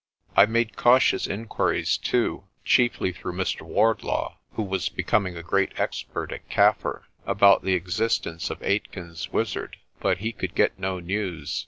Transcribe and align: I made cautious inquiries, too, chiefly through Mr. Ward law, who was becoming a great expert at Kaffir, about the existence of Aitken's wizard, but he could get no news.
I 0.35 0.47
made 0.47 0.75
cautious 0.75 1.27
inquiries, 1.27 1.95
too, 1.95 2.45
chiefly 2.65 3.11
through 3.13 3.33
Mr. 3.33 3.61
Ward 3.61 4.01
law, 4.03 4.39
who 4.53 4.63
was 4.63 4.89
becoming 4.89 5.37
a 5.37 5.43
great 5.43 5.79
expert 5.79 6.31
at 6.31 6.49
Kaffir, 6.49 7.03
about 7.27 7.61
the 7.61 7.73
existence 7.75 8.49
of 8.49 8.63
Aitken's 8.63 9.31
wizard, 9.31 9.77
but 9.99 10.17
he 10.17 10.31
could 10.31 10.55
get 10.55 10.79
no 10.79 10.99
news. 10.99 11.59